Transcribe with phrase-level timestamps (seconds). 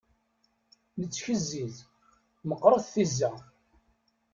[0.99, 1.75] Nettkezziz
[2.47, 3.31] meqrit tizza.